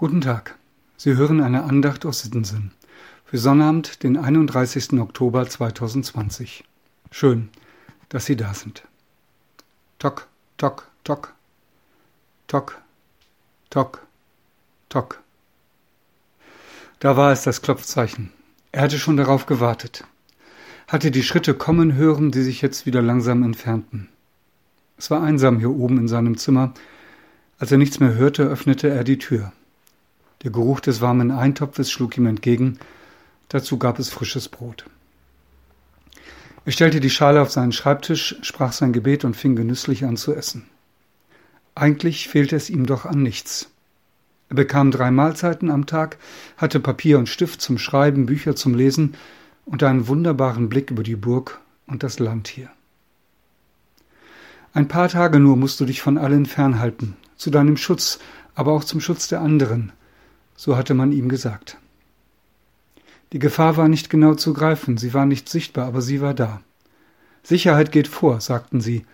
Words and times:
Guten 0.00 0.20
Tag. 0.20 0.56
Sie 0.96 1.16
hören 1.16 1.40
eine 1.40 1.64
Andacht 1.64 2.06
aus 2.06 2.20
Sittensen 2.20 2.70
für 3.24 3.36
Sonnabend, 3.36 4.04
den 4.04 4.16
31. 4.16 4.92
Oktober 4.92 5.48
2020. 5.48 6.62
Schön, 7.10 7.48
dass 8.08 8.24
Sie 8.24 8.36
da 8.36 8.54
sind. 8.54 8.84
Tok, 9.98 10.28
tok, 10.56 10.88
tok. 11.02 11.34
Tok, 12.46 12.80
tok, 13.70 14.06
tok. 14.88 15.20
Da 17.00 17.16
war 17.16 17.32
es 17.32 17.42
das 17.42 17.60
Klopfzeichen. 17.60 18.30
Er 18.70 18.82
hatte 18.82 19.00
schon 19.00 19.16
darauf 19.16 19.46
gewartet. 19.46 20.04
Hatte 20.86 21.10
die 21.10 21.24
Schritte 21.24 21.54
kommen 21.54 21.94
hören, 21.94 22.30
die 22.30 22.42
sich 22.42 22.62
jetzt 22.62 22.86
wieder 22.86 23.02
langsam 23.02 23.42
entfernten. 23.42 24.08
Es 24.96 25.10
war 25.10 25.24
einsam 25.24 25.58
hier 25.58 25.70
oben 25.70 25.98
in 25.98 26.06
seinem 26.06 26.36
Zimmer. 26.36 26.72
Als 27.58 27.72
er 27.72 27.78
nichts 27.78 27.98
mehr 27.98 28.14
hörte, 28.14 28.44
öffnete 28.44 28.88
er 28.88 29.02
die 29.02 29.18
Tür. 29.18 29.52
Der 30.44 30.50
Geruch 30.50 30.80
des 30.80 31.00
warmen 31.00 31.30
Eintopfes 31.30 31.90
schlug 31.90 32.16
ihm 32.16 32.26
entgegen, 32.26 32.78
dazu 33.48 33.78
gab 33.78 33.98
es 33.98 34.08
frisches 34.08 34.48
Brot. 34.48 34.84
Er 36.64 36.72
stellte 36.72 37.00
die 37.00 37.10
Schale 37.10 37.40
auf 37.40 37.50
seinen 37.50 37.72
Schreibtisch, 37.72 38.36
sprach 38.42 38.72
sein 38.72 38.92
Gebet 38.92 39.24
und 39.24 39.36
fing 39.36 39.56
genüsslich 39.56 40.04
an 40.04 40.16
zu 40.16 40.34
essen. 40.34 40.66
Eigentlich 41.74 42.28
fehlte 42.28 42.56
es 42.56 42.70
ihm 42.70 42.86
doch 42.86 43.04
an 43.04 43.22
nichts. 43.22 43.70
Er 44.48 44.56
bekam 44.56 44.90
drei 44.90 45.10
Mahlzeiten 45.10 45.70
am 45.70 45.86
Tag, 45.86 46.18
hatte 46.56 46.80
Papier 46.80 47.18
und 47.18 47.28
Stift 47.28 47.60
zum 47.60 47.78
Schreiben, 47.78 48.26
Bücher 48.26 48.54
zum 48.54 48.74
Lesen 48.74 49.14
und 49.64 49.82
einen 49.82 50.08
wunderbaren 50.08 50.68
Blick 50.68 50.90
über 50.90 51.02
die 51.02 51.16
Burg 51.16 51.60
und 51.86 52.02
das 52.02 52.18
Land 52.18 52.48
hier. 52.48 52.70
Ein 54.72 54.88
paar 54.88 55.08
Tage 55.08 55.40
nur 55.40 55.56
musst 55.56 55.80
du 55.80 55.84
dich 55.84 56.02
von 56.02 56.18
allen 56.18 56.46
fernhalten, 56.46 57.16
zu 57.36 57.50
deinem 57.50 57.76
Schutz, 57.76 58.18
aber 58.54 58.72
auch 58.72 58.84
zum 58.84 59.00
Schutz 59.00 59.28
der 59.28 59.40
anderen, 59.40 59.92
so 60.58 60.76
hatte 60.76 60.92
man 60.92 61.12
ihm 61.12 61.28
gesagt. 61.28 61.78
Die 63.32 63.38
Gefahr 63.38 63.76
war 63.76 63.86
nicht 63.86 64.10
genau 64.10 64.34
zu 64.34 64.52
greifen, 64.52 64.96
sie 64.96 65.14
war 65.14 65.24
nicht 65.24 65.48
sichtbar, 65.48 65.86
aber 65.86 66.02
sie 66.02 66.20
war 66.20 66.34
da. 66.34 66.60
Sicherheit 67.44 67.92
geht 67.92 68.08
vor, 68.08 68.40
sagten 68.40 68.80
sie, 68.80 69.06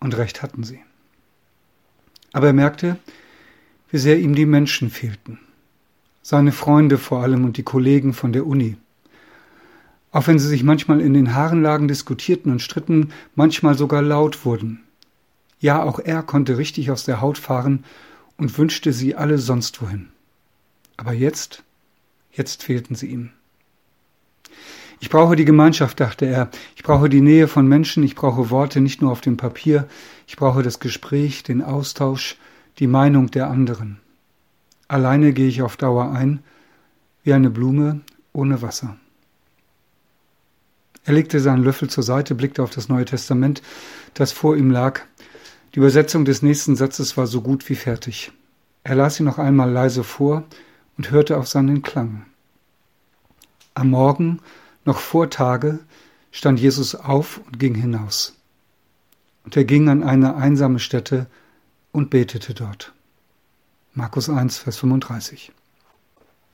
und 0.00 0.18
recht 0.18 0.42
hatten 0.42 0.64
sie. 0.64 0.80
Aber 2.34 2.48
er 2.48 2.52
merkte, 2.52 2.98
wie 3.90 3.96
sehr 3.96 4.18
ihm 4.18 4.34
die 4.34 4.44
Menschen 4.44 4.90
fehlten. 4.90 5.38
Seine 6.20 6.52
Freunde 6.52 6.98
vor 6.98 7.22
allem 7.22 7.46
und 7.46 7.56
die 7.56 7.62
Kollegen 7.62 8.12
von 8.12 8.34
der 8.34 8.46
Uni. 8.46 8.76
Auch 10.12 10.26
wenn 10.26 10.38
sie 10.38 10.48
sich 10.48 10.62
manchmal 10.62 11.00
in 11.00 11.14
den 11.14 11.34
Haaren 11.34 11.62
lagen, 11.62 11.88
diskutierten 11.88 12.52
und 12.52 12.60
stritten, 12.60 13.12
manchmal 13.34 13.78
sogar 13.78 14.02
laut 14.02 14.44
wurden. 14.44 14.82
Ja, 15.58 15.82
auch 15.82 16.00
er 16.00 16.22
konnte 16.22 16.58
richtig 16.58 16.90
aus 16.90 17.06
der 17.06 17.22
Haut 17.22 17.38
fahren 17.38 17.84
und 18.36 18.58
wünschte 18.58 18.92
sie 18.92 19.14
alle 19.14 19.38
sonst 19.38 19.80
wohin. 19.80 20.10
Aber 20.96 21.12
jetzt, 21.12 21.62
jetzt 22.32 22.62
fehlten 22.62 22.94
sie 22.94 23.06
ihm. 23.06 23.30
Ich 24.98 25.10
brauche 25.10 25.36
die 25.36 25.44
Gemeinschaft, 25.44 26.00
dachte 26.00 26.24
er. 26.24 26.50
Ich 26.74 26.82
brauche 26.82 27.08
die 27.08 27.20
Nähe 27.20 27.48
von 27.48 27.66
Menschen. 27.66 28.02
Ich 28.02 28.14
brauche 28.14 28.50
Worte 28.50 28.80
nicht 28.80 29.02
nur 29.02 29.12
auf 29.12 29.20
dem 29.20 29.36
Papier. 29.36 29.86
Ich 30.26 30.36
brauche 30.36 30.62
das 30.62 30.80
Gespräch, 30.80 31.42
den 31.42 31.62
Austausch, 31.62 32.36
die 32.78 32.86
Meinung 32.86 33.30
der 33.30 33.48
anderen. 33.48 33.98
Alleine 34.88 35.32
gehe 35.32 35.48
ich 35.48 35.62
auf 35.62 35.76
Dauer 35.76 36.12
ein, 36.12 36.42
wie 37.24 37.32
eine 37.32 37.50
Blume 37.50 38.00
ohne 38.32 38.62
Wasser. 38.62 38.96
Er 41.04 41.12
legte 41.12 41.40
seinen 41.40 41.62
Löffel 41.62 41.88
zur 41.88 42.02
Seite, 42.02 42.34
blickte 42.34 42.62
auf 42.62 42.70
das 42.70 42.88
Neue 42.88 43.04
Testament, 43.04 43.62
das 44.14 44.32
vor 44.32 44.56
ihm 44.56 44.70
lag. 44.70 45.02
Die 45.74 45.78
Übersetzung 45.78 46.24
des 46.24 46.42
nächsten 46.42 46.74
Satzes 46.74 47.16
war 47.16 47.26
so 47.26 47.42
gut 47.42 47.68
wie 47.68 47.74
fertig. 47.74 48.32
Er 48.82 48.94
las 48.94 49.16
sie 49.16 49.22
noch 49.22 49.38
einmal 49.38 49.70
leise 49.70 50.04
vor 50.04 50.44
und 50.96 51.10
hörte 51.10 51.36
auf 51.36 51.48
seinen 51.48 51.82
Klang. 51.82 52.26
Am 53.74 53.90
Morgen, 53.90 54.40
noch 54.84 54.98
vor 54.98 55.30
Tage, 55.30 55.80
stand 56.30 56.60
Jesus 56.60 56.94
auf 56.94 57.40
und 57.46 57.58
ging 57.58 57.74
hinaus. 57.74 58.34
Und 59.44 59.56
er 59.56 59.64
ging 59.64 59.88
an 59.88 60.02
eine 60.02 60.36
einsame 60.36 60.78
Stätte 60.78 61.26
und 61.92 62.10
betete 62.10 62.54
dort. 62.54 62.92
Markus 63.94 64.28
1, 64.28 64.58
Vers 64.58 64.76
35. 64.78 65.52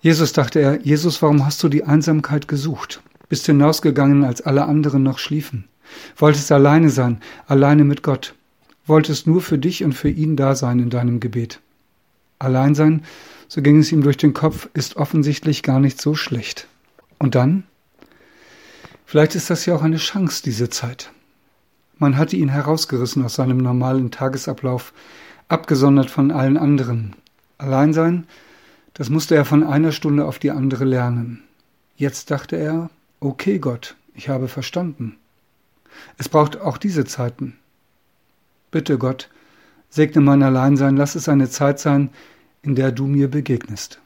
Jesus 0.00 0.32
dachte 0.32 0.60
er, 0.60 0.80
Jesus, 0.82 1.20
warum 1.20 1.44
hast 1.44 1.62
du 1.62 1.68
die 1.68 1.84
Einsamkeit 1.84 2.48
gesucht? 2.48 3.02
Bist 3.28 3.46
hinausgegangen, 3.46 4.24
als 4.24 4.40
alle 4.40 4.66
anderen 4.66 5.02
noch 5.02 5.18
schliefen? 5.18 5.68
Wolltest 6.16 6.52
alleine 6.52 6.90
sein, 6.90 7.20
alleine 7.46 7.84
mit 7.84 8.02
Gott? 8.02 8.34
Wolltest 8.86 9.26
nur 9.26 9.40
für 9.40 9.58
dich 9.58 9.82
und 9.82 9.94
für 9.94 10.08
ihn 10.08 10.36
da 10.36 10.54
sein 10.54 10.78
in 10.78 10.90
deinem 10.90 11.18
Gebet? 11.18 11.60
Allein 12.38 12.74
sein 12.74 13.02
so 13.48 13.62
ging 13.62 13.78
es 13.78 13.92
ihm 13.92 14.02
durch 14.02 14.16
den 14.16 14.34
Kopf, 14.34 14.68
ist 14.74 14.96
offensichtlich 14.96 15.62
gar 15.62 15.80
nicht 15.80 16.00
so 16.00 16.14
schlecht. 16.14 16.66
Und 17.18 17.34
dann? 17.34 17.64
Vielleicht 19.04 19.34
ist 19.34 19.50
das 19.50 19.66
ja 19.66 19.74
auch 19.74 19.82
eine 19.82 19.98
Chance, 19.98 20.42
diese 20.44 20.68
Zeit. 20.68 21.12
Man 21.98 22.16
hatte 22.16 22.36
ihn 22.36 22.48
herausgerissen 22.48 23.24
aus 23.24 23.34
seinem 23.34 23.58
normalen 23.58 24.10
Tagesablauf, 24.10 24.92
abgesondert 25.48 26.10
von 26.10 26.30
allen 26.30 26.56
anderen. 26.56 27.14
Allein 27.56 27.92
sein, 27.92 28.26
das 28.94 29.08
musste 29.08 29.34
er 29.34 29.44
von 29.44 29.62
einer 29.62 29.92
Stunde 29.92 30.24
auf 30.24 30.38
die 30.38 30.50
andere 30.50 30.84
lernen. 30.84 31.42
Jetzt 31.96 32.30
dachte 32.30 32.56
er, 32.56 32.90
okay 33.20 33.58
Gott, 33.58 33.96
ich 34.14 34.28
habe 34.28 34.48
verstanden. 34.48 35.16
Es 36.18 36.28
braucht 36.28 36.60
auch 36.60 36.76
diese 36.76 37.04
Zeiten. 37.04 37.56
Bitte 38.70 38.98
Gott, 38.98 39.30
segne 39.88 40.20
mein 40.20 40.42
Alleinsein, 40.42 40.96
lass 40.96 41.14
es 41.14 41.28
eine 41.28 41.48
Zeit 41.48 41.78
sein, 41.78 42.10
in 42.66 42.74
der 42.74 42.90
du 42.90 43.06
mir 43.06 43.30
begegnest. 43.30 44.00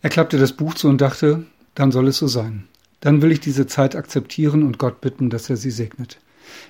Er 0.00 0.10
klappte 0.10 0.38
das 0.38 0.54
Buch 0.54 0.74
zu 0.74 0.88
und 0.88 1.00
dachte, 1.00 1.44
dann 1.74 1.92
soll 1.92 2.08
es 2.08 2.16
so 2.16 2.26
sein. 2.26 2.66
Dann 3.00 3.20
will 3.20 3.30
ich 3.30 3.40
diese 3.40 3.66
Zeit 3.66 3.94
akzeptieren 3.94 4.62
und 4.62 4.78
Gott 4.78 5.00
bitten, 5.00 5.28
dass 5.28 5.50
er 5.50 5.56
sie 5.56 5.70
segnet. 5.70 6.18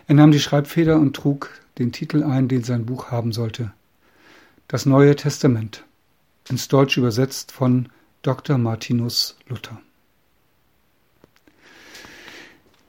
Er 0.08 0.16
nahm 0.16 0.32
die 0.32 0.40
Schreibfeder 0.40 0.98
und 0.98 1.14
trug 1.14 1.50
den 1.78 1.92
Titel 1.92 2.24
ein, 2.24 2.48
den 2.48 2.64
sein 2.64 2.86
Buch 2.86 3.10
haben 3.12 3.32
sollte. 3.32 3.72
Das 4.66 4.84
Neue 4.84 5.14
Testament, 5.14 5.84
ins 6.48 6.66
Deutsch 6.68 6.96
übersetzt 6.96 7.52
von 7.52 7.88
Dr. 8.22 8.58
Martinus 8.58 9.36
Luther. 9.46 9.80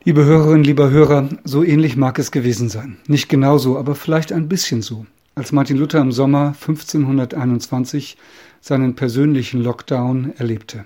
Liebe 0.03 0.25
Hörerinnen, 0.25 0.63
lieber 0.63 0.89
Hörer, 0.89 1.29
so 1.44 1.63
ähnlich 1.63 1.95
mag 1.95 2.17
es 2.17 2.31
gewesen 2.31 2.69
sein. 2.69 2.97
Nicht 3.06 3.29
genauso, 3.29 3.77
aber 3.77 3.94
vielleicht 3.94 4.31
ein 4.31 4.50
bisschen 4.50 4.81
so 4.81 5.06
als 5.39 5.53
Martin 5.53 5.77
Luther 5.77 6.01
im 6.01 6.11
Sommer 6.11 6.47
1521 6.47 8.17
seinen 8.59 8.95
persönlichen 8.95 9.61
Lockdown 9.61 10.33
erlebte. 10.38 10.83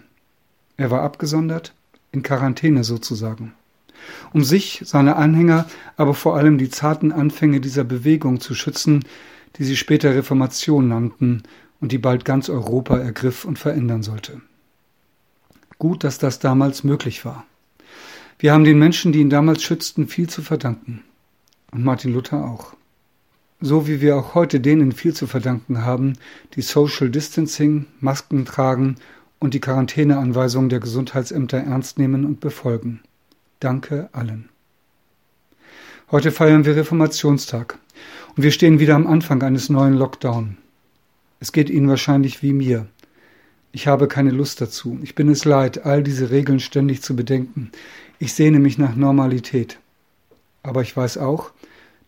Er 0.78 0.92
war 0.92 1.02
abgesondert, 1.02 1.74
in 2.12 2.22
Quarantäne 2.22 2.84
sozusagen. 2.84 3.56
Um 4.32 4.44
sich, 4.44 4.84
seine 4.86 5.16
Anhänger, 5.16 5.66
aber 5.98 6.14
vor 6.14 6.38
allem 6.38 6.60
die 6.60 6.70
zarten 6.70 7.12
Anfänge 7.12 7.62
dieser 7.62 7.84
Bewegung 7.84 8.42
zu 8.42 8.54
schützen, 8.54 9.04
die 9.58 9.64
sie 9.64 9.76
später 9.76 10.14
Reformation 10.14 10.88
nannten 10.88 11.42
und 11.82 11.92
die 11.92 11.98
bald 11.98 12.24
ganz 12.24 12.48
Europa 12.48 13.00
ergriff 13.00 13.46
und 13.46 13.58
verändern 13.58 14.04
sollte. 14.04 14.40
Gut, 15.80 16.04
dass 16.04 16.20
das 16.20 16.38
damals 16.38 16.84
möglich 16.84 17.26
war. 17.26 17.44
Wir 18.38 18.54
haben 18.54 18.66
den 18.66 18.78
Menschen, 18.78 19.14
die 19.14 19.22
ihn 19.22 19.32
damals 19.32 19.64
schützten, 19.64 20.08
viel 20.08 20.30
zu 20.30 20.44
verdanken. 20.44 21.02
Und 21.72 21.84
Martin 21.84 22.14
Luther 22.14 22.46
auch 22.46 22.76
so 23.62 23.88
wie 23.88 24.02
wir 24.02 24.18
auch 24.18 24.36
heute 24.36 24.60
denen 24.60 24.92
viel 24.92 25.14
zu 25.14 25.28
verdanken 25.28 25.84
haben, 25.84 26.14
die 26.56 26.62
Social 26.62 27.10
Distancing, 27.10 27.86
Masken 28.00 28.46
tragen 28.46 28.96
und 29.40 29.54
die 29.54 29.60
Quarantäneanweisungen 29.60 30.70
der 30.70 30.80
Gesundheitsämter 30.80 31.58
ernst 31.58 31.98
nehmen 31.98 32.26
und 32.26 32.40
befolgen. 32.40 33.02
Danke 33.60 34.10
allen. 34.12 34.50
Heute 36.12 36.32
feiern 36.32 36.66
wir 36.66 36.76
Reformationstag 36.76 37.80
und 38.36 38.44
wir 38.44 38.52
stehen 38.52 38.80
wieder 38.80 38.96
am 38.96 39.08
Anfang 39.08 39.42
eines 39.42 39.70
neuen 39.70 39.94
Lockdown. 39.94 40.58
Es 41.40 41.52
geht 41.52 41.70
Ihnen 41.70 41.90
wahrscheinlich 41.90 42.42
wie 42.42 42.54
mir. 42.54 42.88
Ich 43.72 43.88
habe 43.88 44.08
keine 44.08 44.32
Lust 44.32 44.62
dazu. 44.62 45.00
Ich 45.02 45.16
bin 45.16 45.28
es 45.30 45.46
leid, 45.46 45.86
all 45.86 46.04
diese 46.04 46.30
Regeln 46.30 46.60
ständig 46.60 47.02
zu 47.02 47.16
bedenken. 47.16 47.72
Ich 48.20 48.34
sehne 48.34 48.60
mich 48.60 48.78
nach 48.78 48.96
Normalität. 48.96 49.80
Aber 50.62 50.82
ich 50.84 50.96
weiß 50.96 51.18
auch, 51.18 51.52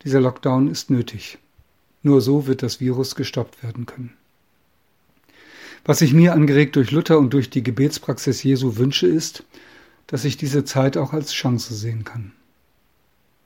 dieser 0.05 0.21
Lockdown 0.21 0.69
ist 0.69 0.89
nötig. 0.89 1.39
Nur 2.03 2.21
so 2.21 2.45
wird 2.45 2.61
das 2.61 2.79
Virus 2.79 3.15
gestoppt 3.15 3.63
werden 3.63 3.87
können. 3.87 4.13
Was 5.83 6.01
ich 6.01 6.13
mir 6.13 6.33
angeregt 6.33 6.75
durch 6.75 6.91
Luther 6.91 7.17
und 7.17 7.33
durch 7.33 7.49
die 7.49 7.63
Gebetspraxis 7.63 8.43
Jesu 8.43 8.77
wünsche, 8.77 9.07
ist, 9.07 9.43
dass 10.07 10.23
ich 10.23 10.37
diese 10.37 10.63
Zeit 10.63 10.95
auch 10.97 11.13
als 11.13 11.33
Chance 11.33 11.73
sehen 11.73 12.03
kann. 12.03 12.31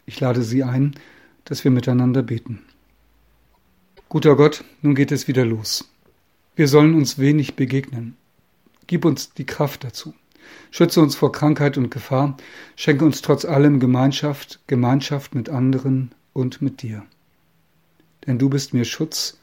Ich 0.06 0.20
lade 0.20 0.42
Sie 0.42 0.64
ein, 0.64 0.96
dass 1.46 1.64
wir 1.64 1.72
miteinander 1.72 2.24
beten. 2.24 2.62
Guter 4.10 4.36
Gott, 4.36 4.64
nun 4.82 4.96
geht 4.96 5.12
es 5.12 5.28
wieder 5.28 5.46
los. 5.46 5.90
Wir 6.56 6.68
sollen 6.68 6.96
uns 6.96 7.20
wenig 7.20 7.56
begegnen. 7.56 8.18
Gib 8.88 9.06
uns 9.06 9.34
die 9.34 9.46
Kraft 9.46 9.84
dazu. 9.84 10.14
Schütze 10.72 11.00
uns 11.00 11.16
vor 11.16 11.32
Krankheit 11.32 11.78
und 11.78 11.92
Gefahr. 11.92 12.36
Schenke 12.76 13.06
uns 13.06 13.22
trotz 13.22 13.46
allem 13.46 13.80
Gemeinschaft, 13.80 14.60
Gemeinschaft 14.68 15.36
mit 15.36 15.50
anderen 15.50 16.12
und 16.40 16.62
mit 16.62 16.82
dir 16.82 17.06
denn 18.30 18.38
du 18.38 18.50
bist 18.50 18.74
mir 18.74 18.86
Schutz 18.86 19.40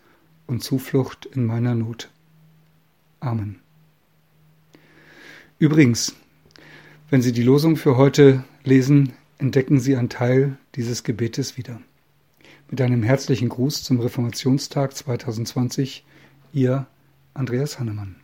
und 0.46 0.62
Zuflucht 0.62 1.26
in 1.26 1.44
meiner 1.44 1.74
Not. 1.74 2.10
Amen. 3.20 3.60
Übrigens, 5.58 6.14
wenn 7.10 7.22
Sie 7.22 7.32
die 7.32 7.42
Losung 7.42 7.76
für 7.76 7.96
heute 7.96 8.44
lesen, 8.62 9.12
entdecken 9.38 9.80
Sie 9.80 9.96
einen 9.96 10.08
Teil 10.08 10.58
dieses 10.74 11.02
Gebetes 11.02 11.56
wieder. 11.56 11.80
Mit 12.70 12.80
einem 12.80 13.02
herzlichen 13.02 13.48
Gruß 13.48 13.82
zum 13.82 14.00
Reformationstag 14.00 14.94
2020, 14.94 16.04
Ihr 16.52 16.86
Andreas 17.34 17.78
Hannemann. 17.78 18.16